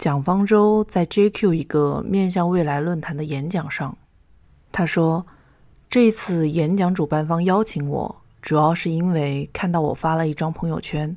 [0.00, 3.98] 蒋方舟在 JQ 一个面向未来论坛的演讲上，
[4.72, 5.26] 他说
[5.90, 11.14] ：“这次演讲主办方邀请我，主要是因为看到我发了一张朋友圈，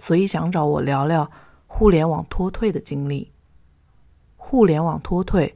[0.00, 1.30] 所以想找我聊聊
[1.68, 3.30] 互联网脱退的经历。
[4.36, 5.54] 互联网脱退，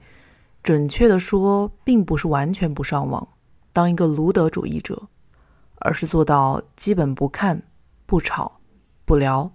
[0.62, 3.26] 准确的说，并不是完全不上网，
[3.72, 5.08] 当一个卢德主义者，
[5.80, 7.64] 而是做到基本不看、
[8.06, 8.60] 不吵、
[9.04, 9.50] 不聊。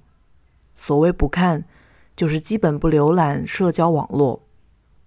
[0.76, 1.64] 所谓不看。”
[2.18, 4.42] 就是基本不浏览社交网络，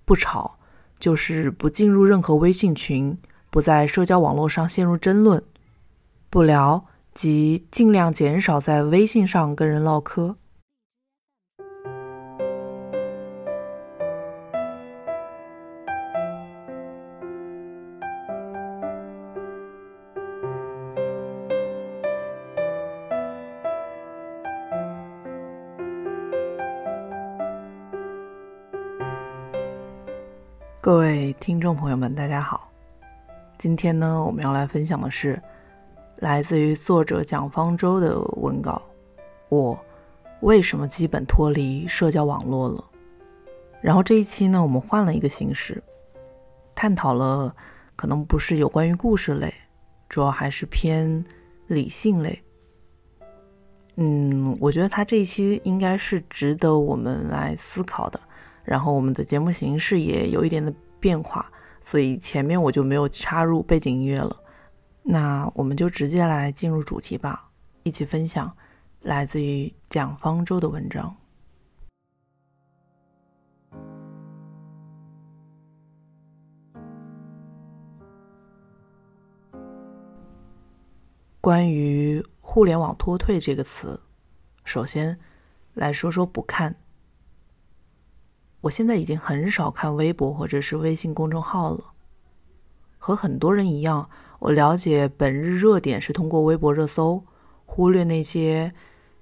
[0.05, 0.59] 不吵，
[0.99, 3.19] 就是不进入任何微信群，
[3.51, 5.43] 不在社交网络上陷入争论，
[6.31, 10.37] 不聊，即尽量减少在微信上跟人唠嗑。
[31.41, 32.71] 听众朋友们，大家好。
[33.57, 35.43] 今天呢，我们要来分享的是
[36.17, 38.83] 来自于作者蒋方舟的文稿。
[39.49, 39.83] 我
[40.43, 42.85] 为什么基本脱离社交网络了？
[43.81, 45.83] 然后这一期呢，我们换了一个形式，
[46.75, 47.57] 探讨了
[47.97, 49.53] 可能不是有关于故事类，
[50.11, 51.25] 主要还是偏
[51.69, 52.39] 理性类。
[53.97, 58.21] 嗯，我觉得他这一期应该是值得我们来思考的。
[58.63, 64.37] 然后我们的节目形式也有一点的变化，所以前面我就没有插入背景音乐了。
[65.03, 67.51] 那我们就直接来进入主题吧，
[67.83, 68.55] 一起分享
[69.01, 71.17] 来自于蒋方舟的文章，
[81.41, 83.99] 关于“互联网脱退”这个词。
[84.65, 85.19] 首先
[85.73, 86.77] 来说说不看。
[88.63, 91.93] 我现在已经很少看微博或者是微信公众号了。
[92.99, 97.25] 和很多人一样，我了解本日热点是通过微博热搜，
[97.65, 98.75] 忽略那些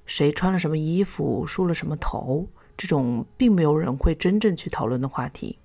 [0.07, 5.61] 谁穿了什么衣服、梳了什么头这种并没有人会真正去讨论的话题。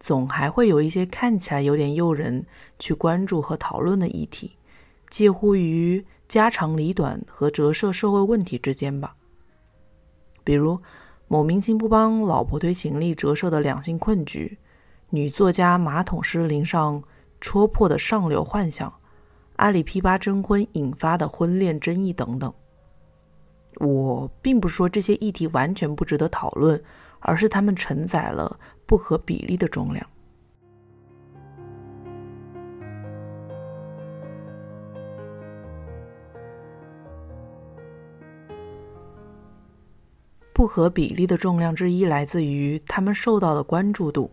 [0.00, 2.44] 总还会有一些看起来有点诱人
[2.80, 4.58] 去关注和讨论的议题，
[5.08, 9.14] 介乎于家长里短和折射社会问题之间吧。
[10.42, 10.82] 比如。
[11.34, 14.56] 某明星不帮老婆推行李折射的两性困局，
[15.10, 17.02] 女作家马桶失灵上
[17.40, 18.94] 戳破的上流幻想，
[19.56, 22.54] 阿里 P 八征婚引发的婚恋争议等等。
[23.78, 26.80] 我并不是说这些议题完全不值得讨论，
[27.18, 28.56] 而是他们承载了
[28.86, 30.06] 不可比例的重量。
[40.54, 44.30] 不合比例的重量之一来自于他们受到的关注度。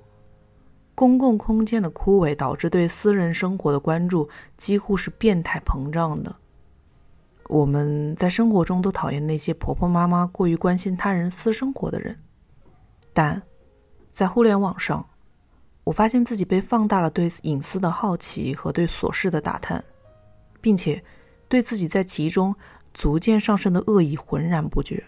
[0.94, 6.36] 公共空间的枯萎导致对私人生活的关注几乎是变态膨胀的。
[7.48, 12.20] 我们在生活中都讨厌那些婆婆妈妈过于关心他人私生活的人，
[13.14, 13.42] 但
[14.12, 15.06] 在互联网上，
[15.84, 19.84] 我发现自己被放大了对隐私的好奇和对琐事的打探，
[20.62, 21.04] 并且
[21.50, 22.56] 对自己在其中
[22.94, 25.04] 逐渐上升的恶意浑然不觉。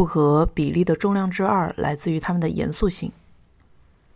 [0.00, 3.12] 不合比例的重量之二来自于他们的严肃性。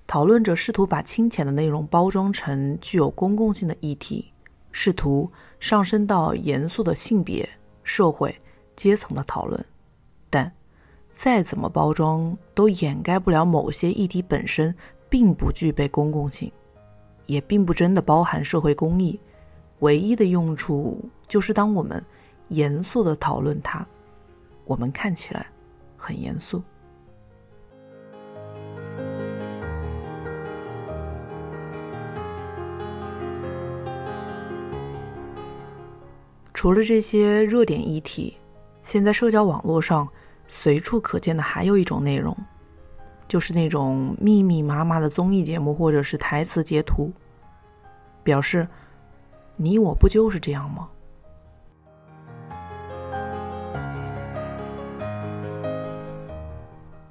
[0.06, 4.32] 讨论者试图把清浅的内容包装成具有公共性的议题，
[4.72, 5.30] 试图
[5.60, 7.46] 上升到严肃的性别、
[7.82, 8.34] 社会、
[8.74, 9.62] 阶层的讨论，
[10.30, 10.50] 但
[11.12, 14.74] 再怎么包装都掩盖不了某些议题本身
[15.10, 16.50] 并不具备公共性，
[17.26, 19.20] 也并不真的包含社会公益。
[19.80, 22.02] 唯一的用处就是当我们
[22.48, 23.86] 严肃的讨论它，
[24.64, 25.46] 我们看起来。
[26.04, 26.62] 很严肃。
[36.52, 38.36] 除了这些热点议题，
[38.82, 40.08] 现在社交网络上
[40.48, 42.34] 随处可见的还有一种内容，
[43.28, 47.12] 就是那种密密麻麻的综艺节目或者是台词截图，
[48.22, 48.66] 表示
[49.56, 50.88] 你我不就是这样吗？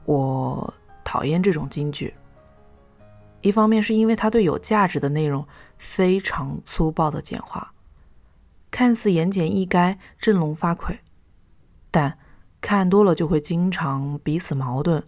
[0.05, 0.73] 我
[1.03, 2.13] 讨厌这种金句。
[3.41, 5.45] 一方面是因为它对有价值的内容
[5.77, 7.73] 非常粗暴的简化，
[8.71, 10.99] 看似言简意赅、振聋发聩，
[11.91, 12.17] 但
[12.61, 15.03] 看多了就会经常彼此矛盾，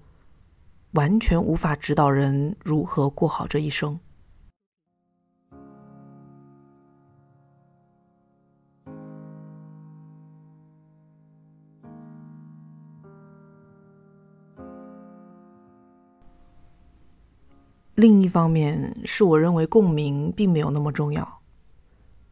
[0.92, 4.00] 完全无法指导人如何过好这一生。
[17.96, 21.40] 另一方面，是我认为共鸣并没有那么重要，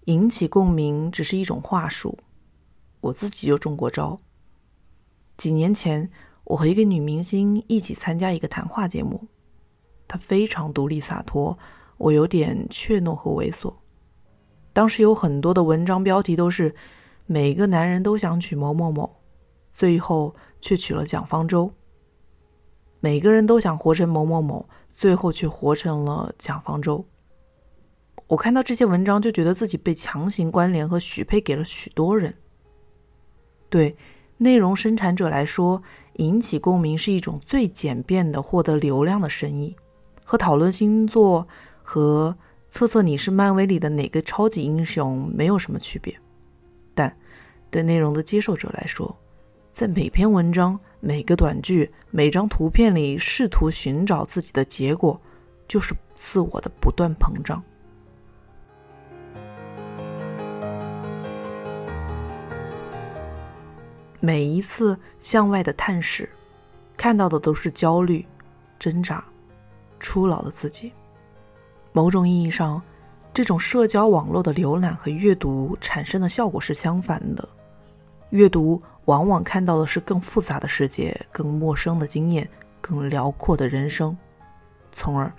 [0.06, 2.20] 引起共鸣只是一种话术。
[3.00, 4.20] 我自己就中过招。
[5.38, 6.12] 几年前，
[6.44, 9.28] 我和一个女明星一起参加一个谈话节目，
[10.06, 11.58] 她非常独立洒脱，
[11.98, 13.74] 我有点怯懦和猥琐。
[14.74, 16.76] 当时有很多的文章标题都是
[17.26, 19.22] “每个男人都想娶某某某”，
[19.72, 21.72] 最后却娶了蒋方舟。
[23.04, 27.06] 每个人都想活成某某某，最后却活成了蒋方舟。
[28.28, 32.34] 我看到这些文章，就觉得自己被强行关联和许配给了许多人。
[33.70, 33.98] 对
[34.38, 35.84] 内容生产者来说，
[36.14, 39.76] 引起共鸣是一种最简便的获得流量的生意，
[40.24, 41.46] 和讨论星座
[41.82, 42.38] 和
[42.70, 46.18] 测测你是漫威里的哪个超级英雄没有什么区别。
[46.96, 47.14] 但
[47.70, 49.14] 对内容的接受者来说，
[49.74, 55.20] 在每篇文章、每个短句、每张图片里试图寻找自己的结果，
[55.68, 57.62] 就是自我的不断膨胀。
[64.20, 66.30] 每一次向外的探视，
[66.96, 68.24] 看到的都是焦虑、
[68.78, 69.26] 挣扎、
[70.00, 70.94] 初老的自己。
[71.94, 72.80] 某种意义上，
[73.34, 77.50] 这种社交网络的浏览和阅读产生的效果是相反的。
[78.30, 78.80] 阅读。
[79.06, 84.18] 往往看到的是更复杂的世界、更陌生的经验、更辽阔的人生，
[84.92, 85.32] 从而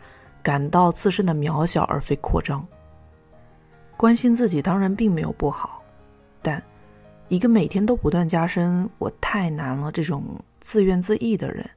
[0.42, 2.66] 感到自身的渺小而非扩张。
[3.96, 5.82] 关心自己当然并没有不好，
[6.42, 6.62] 但
[7.28, 10.22] 一个每天都不断加深“我太难了”这种
[10.60, 11.68] 自怨自艾的人，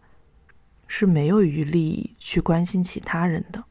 [0.88, 3.64] 是没有余力去关心其他人的。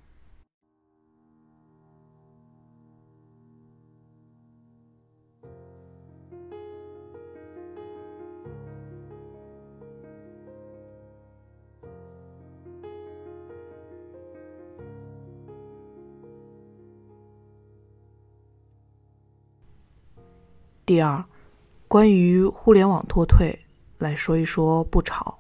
[20.87, 21.25] 第二，
[21.89, 23.59] 关于互联网脱退
[23.99, 25.37] 来说一说不吵。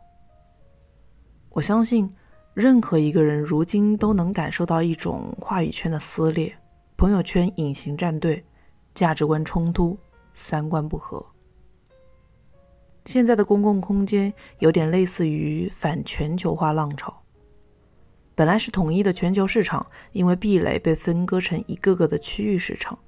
[1.50, 2.12] 我相信，
[2.52, 6.52] 任何一个人如今都能感受到一种话语圈的撕裂，
[6.96, 8.44] 朋友圈隐形战队，
[8.92, 9.96] 价值观冲突，
[10.34, 11.24] 三观不合。
[13.04, 17.22] 现在的公共空间有点类似于反全球化浪潮。
[18.34, 22.98] 本来是统一的全球市场，因为壁垒被分割成一个个的区域市场，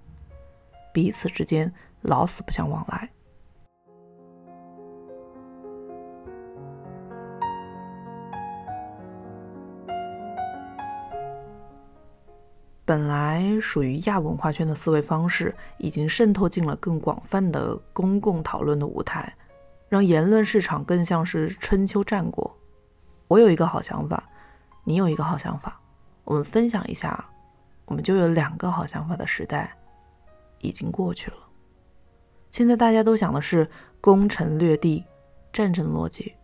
[0.94, 1.74] 彼此之间。
[2.02, 3.10] 老死不相往来。
[12.84, 19.30] 本来属于亚文化圈的思维方式，已经渗透进了更广泛的公共讨论的舞台，
[19.90, 22.56] 让言论市场更像是春秋战国。
[23.26, 24.24] 我有一个好想法，
[24.84, 25.78] 你有一个好想法，
[26.24, 27.22] 我们分享一下，
[27.84, 29.76] 我们就有两个好想法的时代
[30.60, 31.47] 已经过去了。
[32.50, 33.68] 现在大家都想的是
[34.00, 35.04] 攻城略地、
[35.52, 36.34] 战争逻辑。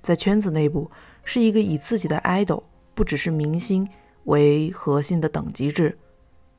[0.00, 0.90] 在圈子内部，
[1.24, 2.62] 是一个以自己的 idol，
[2.94, 3.88] 不只是明星
[4.24, 5.96] 为核心的等级制；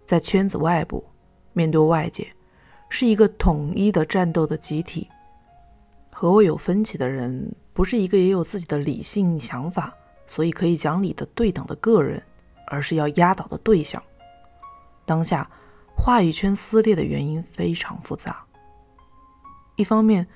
[0.06, 1.04] 在圈子外部，
[1.54, 2.28] 面对外界，
[2.90, 5.09] 是一个统一的战斗的集体。
[6.12, 9.95] 和我有分歧的人，不是一个也有自己的理性想法，
[10.28, 12.21] 所以可以讲理的对等的个人，
[12.68, 14.02] 而是要压倒的对象。
[15.06, 15.50] 当下。
[16.04, 18.44] 话语圈撕裂的原因非常复杂。
[19.78, 20.28] 一方面，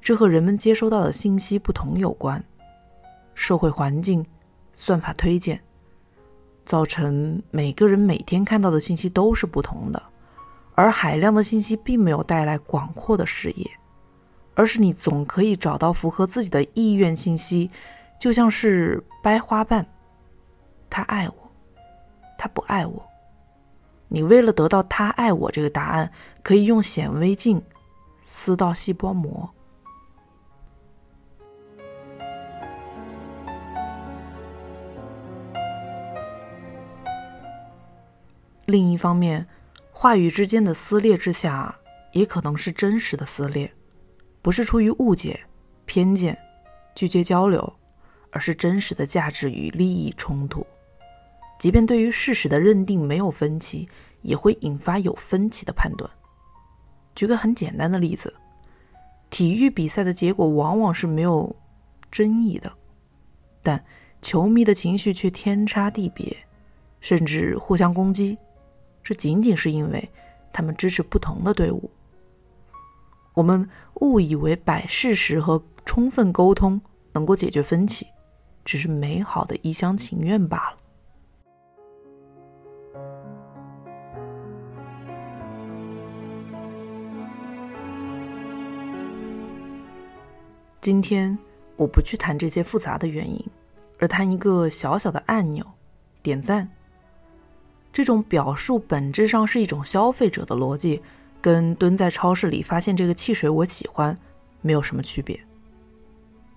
[0.00, 2.42] 这和人们接收到的信息不同有关，
[3.32, 4.26] 社会环境、
[4.74, 5.62] 算法推荐，
[6.66, 10.02] 造成每个人每天看到的信息都是不同的，
[10.74, 13.70] 而海量的信息并没有带来广阔的视野，
[14.56, 17.70] 而是你总可以找到符合自己的意愿信息，
[18.18, 19.86] 就像是掰花瓣，
[20.90, 21.52] 他爱我，
[22.36, 23.11] 他不爱我。
[24.14, 27.62] 你为了得到他爱我这个答案，可以用显微镜
[28.24, 29.48] 撕到细胞膜。
[38.66, 39.48] 另一方面，
[39.90, 41.74] 话语之间的撕裂之下，
[42.12, 43.72] 也可能是真实的撕裂，
[44.42, 45.40] 不是出于误解、
[45.86, 46.36] 偏见、
[46.94, 47.72] 拒绝交流，
[48.30, 50.66] 而是真实的价值与利益冲突。
[51.58, 53.88] 即便对于事实的认定没有分歧，
[54.22, 56.10] 也会引发有分歧的判断。
[57.14, 58.34] 举个很简单的例子，
[59.30, 61.54] 体育比赛的结果往往是没有
[62.10, 62.72] 争议的，
[63.62, 63.84] 但
[64.20, 66.36] 球迷的情绪却天差地别，
[67.00, 68.38] 甚至互相攻击。
[69.02, 70.10] 这仅仅是因为
[70.52, 71.90] 他们支持不同的队伍。
[73.34, 76.80] 我们误以为摆事实和充分沟通
[77.12, 78.06] 能够解决分歧，
[78.64, 80.78] 只是美好的一厢情愿罢了。
[90.82, 91.38] 今天
[91.76, 93.40] 我不去谈这些复杂的原因，
[94.00, 95.64] 而谈一个小小的按钮——
[96.24, 96.68] 点赞。
[97.92, 101.00] 这种表述本质上是一种消费者的逻辑，
[101.40, 104.18] 跟蹲在超市里发现这个汽水我喜欢
[104.60, 105.38] 没有什么区别。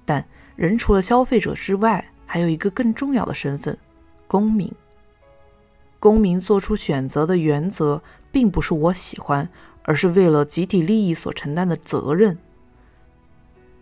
[0.05, 3.77] 但人除了消费者之外，还有一个更重要的身份——
[4.25, 4.74] 公民。
[6.00, 8.01] 公民做出选择的原则，
[8.32, 9.48] 并不是我喜欢，
[9.84, 12.36] 而是为了集体利益所承担的责任。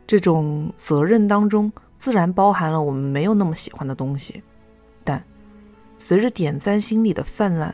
[0.06, 4.44] 这种责任当中，自然包含了我们没有那么喜欢的东西，
[5.04, 5.24] 但
[5.98, 7.74] 随着点赞心理的泛滥，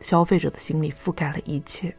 [0.00, 1.94] 消费者的心理覆盖了一切。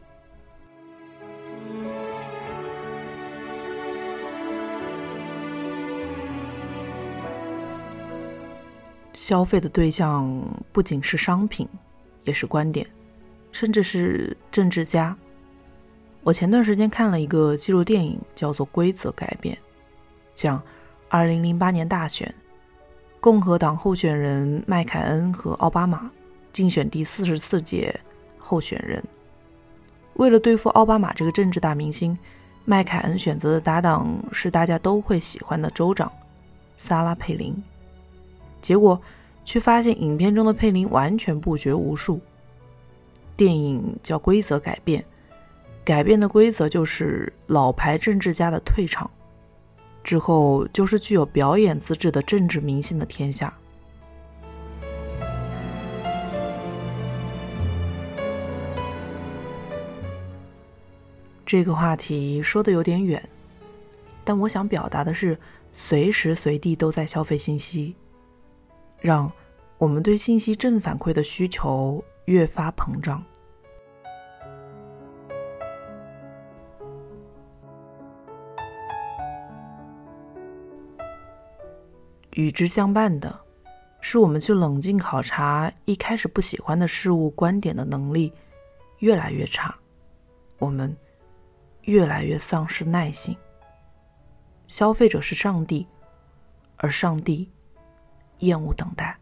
[9.12, 10.42] 消费的对象
[10.72, 11.68] 不仅是商品，
[12.24, 12.86] 也是观点，
[13.52, 15.16] 甚至是政治家。
[16.22, 19.56] 我前段时间看了一个纪录电影，叫做《规则改变》，
[20.34, 20.62] 讲
[21.08, 22.32] 2008年大选，
[23.20, 26.10] 共和党候选人麦凯恩和奥巴马
[26.52, 27.98] 竞选第四十四届
[28.38, 29.02] 候选人。
[30.14, 32.16] 为了对付奥巴马这个政治大明星，
[32.66, 36.12] 麦凯恩选择的搭档是大家都会喜欢的州长
[36.76, 37.56] 萨拉佩林。
[38.60, 39.00] 结果
[39.42, 42.20] 却发现影片中的佩林完全不学无术。
[43.38, 45.00] 电影叫《规则改变》。
[45.90, 49.10] 改变的规则就是老牌政治家的退场，
[50.04, 53.52] 之后就是具有表演资质的政治明星的天下。
[61.44, 63.28] 这个话题说的有点远，
[64.22, 65.36] 但我想表达的是，
[65.74, 67.96] 随时随地都在消费信息，
[69.00, 69.28] 让
[69.76, 73.20] 我们对信息正反馈的需求越发膨胀。
[82.32, 83.40] 与之相伴的，
[84.00, 88.32] 是我们去冷静考察一开始不喜欢的事物观点的能力
[88.98, 89.74] 越来越差，
[90.58, 90.96] 我们
[91.82, 93.36] 越来越丧失耐心。
[94.66, 95.86] 消费者是上帝，
[96.76, 97.50] 而上帝
[98.38, 99.18] 厌恶等待。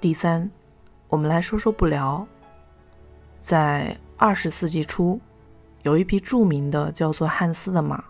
[0.00, 0.50] 第三。
[1.10, 2.26] 我们来说说不聊。
[3.40, 5.20] 在二十世纪初，
[5.82, 8.02] 有一匹著名的叫做汉斯的马。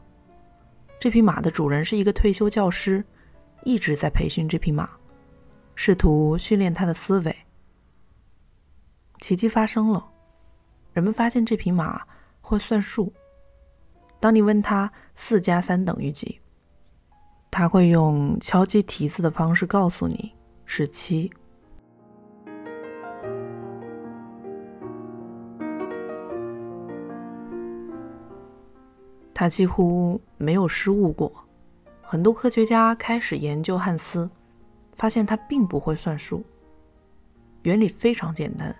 [0.98, 3.02] 这匹马的主人是一个退休教师，
[3.64, 4.90] 一直在培训这匹马，
[5.74, 7.34] 试图训练它的思维。
[9.20, 10.06] 奇迹发生了，
[10.92, 12.02] 人们发现这匹马
[12.42, 13.10] 会算数。
[14.18, 16.38] 当你问他四加三等于几，
[17.50, 20.34] 他会用敲击蹄子的方式告诉你
[20.66, 21.32] 是七。
[29.40, 31.32] 他几乎没有失误过。
[32.02, 34.28] 很多科学家开始研究汉斯，
[34.98, 36.44] 发现他并不会算数。
[37.62, 38.76] 原理非常简单：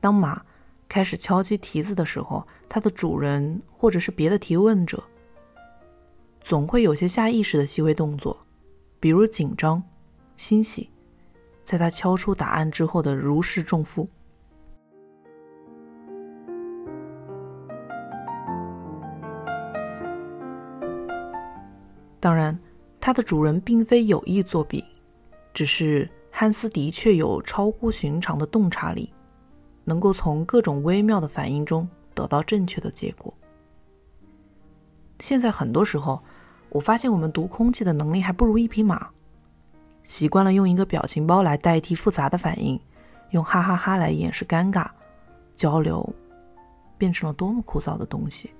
[0.00, 0.42] 当马
[0.88, 5.00] 开始敲击蹄子的时候，它的主人或者是别的提问者，
[6.40, 8.36] 总会有些下意识的细微动作，
[8.98, 9.80] 比如紧张、
[10.36, 10.90] 欣喜，
[11.62, 14.08] 在他敲出答案之后的如释重负。
[22.24, 22.58] 当然，
[22.98, 24.82] 它的主人并非有意作弊，
[25.52, 29.12] 只是汉斯的确有超乎寻常的洞察力，
[29.84, 33.34] 能够从各种微妙的反应中得到正确的结果。
[35.20, 36.22] 现在很多时候，
[36.70, 39.10] 我发现我们读空气的能力还不如一匹马，
[40.02, 42.80] 习惯了用一个表情包来代替复杂的反应，
[43.32, 44.88] 用哈哈哈来掩饰尴尬，
[45.54, 46.10] 交流
[46.96, 48.50] 变成了多么枯燥的东西。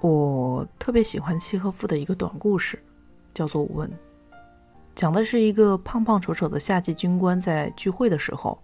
[0.00, 2.80] 我特别喜欢契诃夫的一个短故事，
[3.34, 3.90] 叫做《吻》，
[4.94, 8.56] 讲的是一个胖胖丑丑的夏季军官在聚会的时候，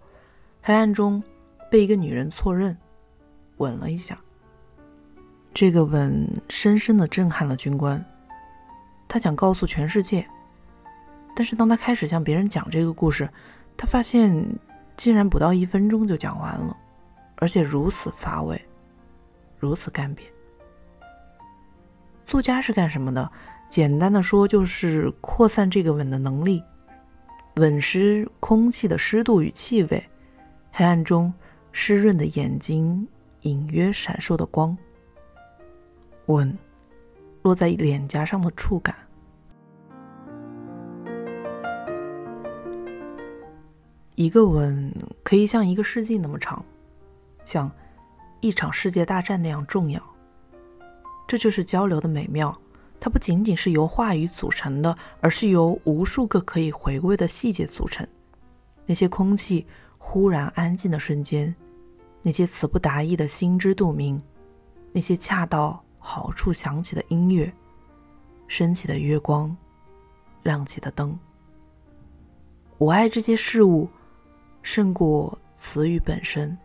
[0.61, 1.21] 黑暗中
[1.69, 2.77] 被一个女人错认，
[3.57, 4.17] 吻了一下。
[5.53, 8.03] 这个吻深深的震撼了军官，
[9.07, 10.25] 他想告诉全世界，
[11.35, 13.29] 但是当他开始向别人讲这个故事，
[13.75, 14.45] 他发现
[14.95, 16.75] 竟然不到一分钟就讲完了，
[17.35, 18.61] 而且如此乏味，
[19.57, 20.21] 如此干瘪。
[22.25, 23.31] 作家是干什么的？
[23.69, 26.63] 简单的说，就是扩散这个吻的能力，
[27.55, 30.03] 吻湿空气的湿度与气味，
[30.71, 31.33] 黑暗中
[31.71, 33.07] 湿润的眼睛
[33.41, 34.77] 隐约闪烁的光。
[36.27, 36.57] 吻
[37.43, 38.95] 落在脸颊上的触感，
[44.15, 44.91] 一个吻
[45.23, 46.65] 可以像一个世纪那么长，
[47.43, 47.71] 像
[48.41, 50.14] 一场世界大战那样重要。
[51.35, 52.57] 这就是交流的美妙，
[52.97, 58.07] 它不仅仅是由话语组成的，而是由无数个可以回味的细节组成。
[58.85, 61.53] 那些空气忽然安静的瞬间，
[62.21, 64.17] 那些词不达意的心知肚明，
[64.93, 65.83] 那些恰到。
[65.97, 67.51] 好处响起的音乐，
[68.47, 69.57] 升起的月光，
[70.43, 71.17] 亮起的灯。
[72.77, 73.89] 我爱这些事物，
[74.61, 76.55] 胜过词语本身。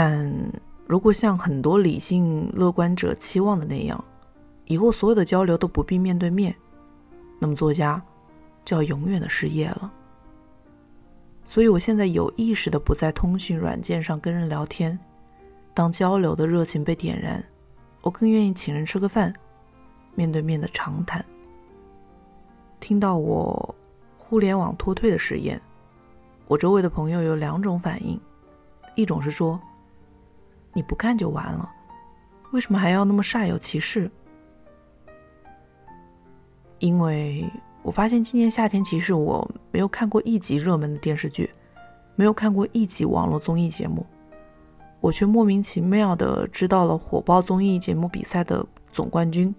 [0.00, 0.32] 但
[0.86, 4.04] 如果像很多理性乐观者期望的那样，
[4.66, 6.54] 以后所有的交流都不必面对面，
[7.40, 8.00] 那么作家。
[8.64, 9.90] 就要永远的失业了，
[11.42, 14.96] 所以我现在有意识的不在通讯软件上跟人聊天。
[15.74, 17.44] 当交流的热情被点燃，
[18.02, 19.34] 我更愿意请人吃个饭，
[20.14, 21.24] 面对面的长谈。
[22.78, 23.74] 听到我
[24.16, 25.60] 互联网脱退的实验，
[26.46, 28.20] 我周围的朋友有两种反应：
[28.94, 29.58] 一种是说，
[30.78, 31.68] 你不看就完了，
[32.52, 34.08] 为什么还要那么煞有其事？
[36.78, 37.44] 因为。
[37.82, 41.48] 我发现今年夏天，其实我没有看过一集热门的电视剧，
[42.16, 44.04] 没有看过一集网络综艺节目，
[45.00, 49.54] 我却莫名其妙的知道了火爆综艺节目比赛的总冠军，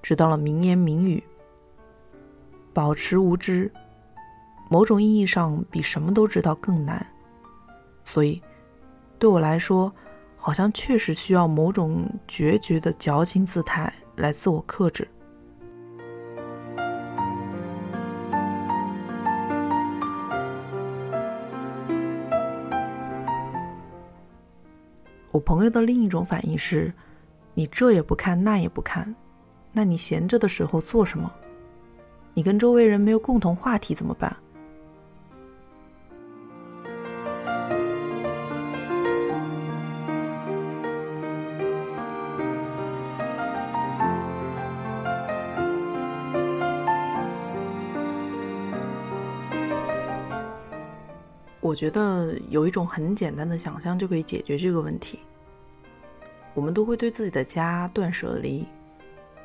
[0.00, 1.22] 知道了名言名语。
[2.72, 3.70] 保持无知，
[4.68, 7.06] 某种意义上比什么都知道更难，
[8.02, 8.42] 所以
[9.20, 9.92] 对我来说，
[10.44, 15.06] 好像确实需要某种决绝的矫情姿态来自我克制。
[25.30, 26.92] 我朋友的另一种反应是：
[27.54, 29.14] 你这也不看，那也不看，
[29.70, 31.32] 那你闲着的时候做什么？
[32.34, 34.36] 你跟周围人没有共同话题怎么办？
[51.72, 55.20] 我觉得有一种很简单的想象就可以解决这个问题。
[56.52, 58.68] 我们都会对自己的家断舍离，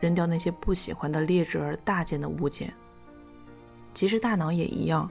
[0.01, 2.73] 扔掉那些不喜欢的劣质而大件的物件。
[3.93, 5.09] 其实大脑也一样，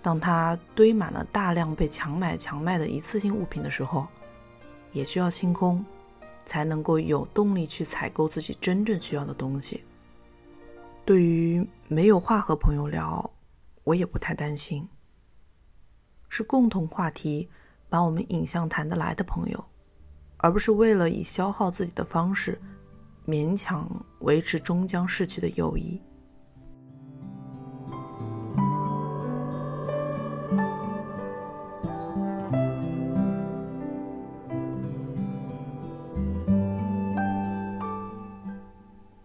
[0.00, 4.06] 当它堆满了大量被强买强卖的一次性物品的时候，
[4.92, 5.84] 也需要清空，
[6.44, 9.82] 才能够有动力去采购自己真正需要的东西。
[11.04, 13.28] 对于没有话和朋友聊，
[13.82, 14.88] 我也不太担心。
[16.30, 17.50] 是共同话题
[17.88, 19.64] 把我们引向谈得来的朋友，
[20.36, 22.58] 而不是为了以消耗自己的方式
[23.26, 23.90] 勉强
[24.20, 26.00] 维持终将逝去的友谊。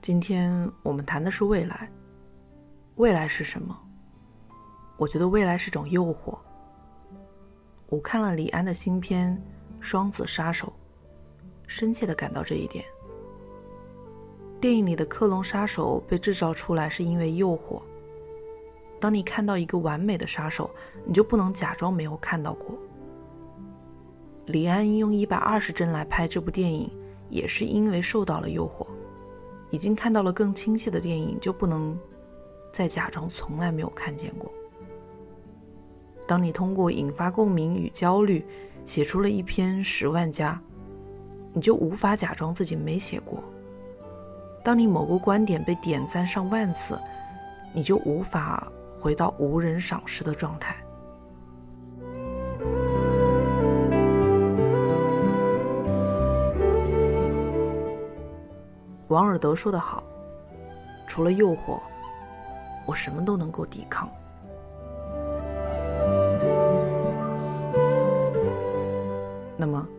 [0.02, 1.90] 今天我们谈的是未来，
[2.96, 3.78] 未来是什么？
[4.98, 6.38] 我觉得未来是种诱惑。
[7.88, 9.32] 我看了李安的新片
[9.84, 10.68] 《双子杀手》，
[11.68, 12.84] 深切的感到这一点。
[14.60, 17.82] 电影里的克隆杀手被制造出来是因为诱惑。
[19.00, 20.74] 当你看到一个完美的杀手，
[21.06, 22.76] 你就不能假装没有看到过。
[24.48, 26.90] 李安用一百二十帧来拍这部电影，
[27.30, 28.88] 也是因为受到了诱惑。
[29.70, 31.98] 已经看到了更清晰的电影，就不能
[32.72, 34.52] 再假装从来没有看见过。
[36.28, 38.44] 当你通过引发共鸣与焦虑，
[38.84, 40.60] 写出了一篇十万加，
[41.54, 43.44] 你就无法假装自己没写过。
[44.64, 47.00] 当你某个观点被点赞上万次，
[47.74, 48.68] 你就无法
[49.00, 50.76] 回到无人赏识的状态。
[59.08, 60.04] 王尔德说得好
[61.08, 61.80] ：“除了诱惑，
[62.88, 64.10] 我什么都能够抵抗。”
[69.66, 69.90] 那么，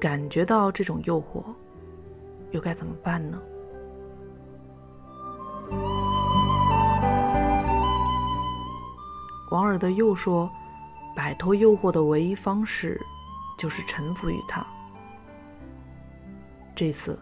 [0.00, 1.44] 感觉到这种诱惑，
[2.52, 3.38] 又该怎么办呢？
[9.50, 10.50] 王尔德又说
[11.14, 12.98] ：“摆脱诱惑的唯一方式，
[13.58, 14.66] 就是臣服于他。”
[16.74, 17.20] 这次，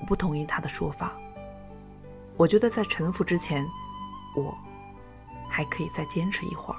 [0.00, 1.16] 我不同意他的说法。
[2.36, 3.66] 我觉得在臣服之前，
[4.36, 4.56] 我
[5.48, 6.78] 还可以再坚持一会儿。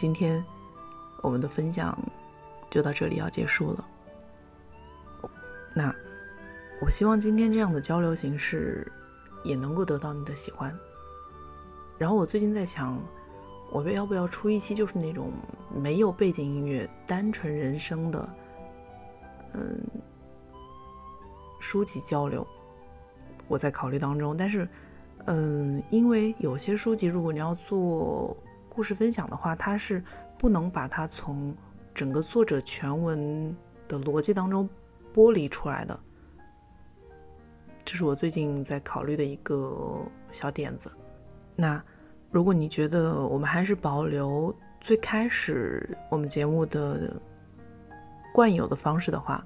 [0.00, 0.42] 今天
[1.20, 1.96] 我们的分享。
[2.70, 3.84] 就到这里要结束了。
[5.74, 5.92] 那
[6.80, 8.86] 我希望今天这样的交流形式
[9.42, 10.72] 也能够得到你的喜欢。
[11.98, 12.96] 然后我最近在想，
[13.72, 15.32] 我要不要出一期就是那种
[15.74, 18.28] 没有背景音乐、单纯人声的，
[19.54, 19.80] 嗯，
[21.58, 22.46] 书籍交流。
[23.48, 24.68] 我在考虑当中，但是，
[25.24, 28.36] 嗯，因为有些书籍如果你要做
[28.70, 30.02] 故事分享的话，它是
[30.38, 31.54] 不能把它从。
[31.92, 33.54] 整个作者全文
[33.88, 34.66] 的逻辑当中
[35.12, 36.00] 剥离出来的，
[37.84, 40.90] 这是我最近在考虑的一个小点子。
[41.56, 41.82] 那
[42.30, 47.20] 如果你觉得我们还是保留最开始我们节目的
[48.32, 49.44] 惯有的方式的话，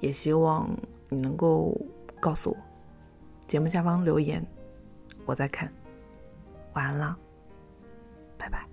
[0.00, 0.68] 也希望
[1.10, 1.78] 你能够
[2.18, 2.56] 告诉我，
[3.46, 4.44] 节目下方留言，
[5.26, 5.70] 我在看。
[6.72, 7.16] 晚安啦，
[8.40, 8.69] 拜拜。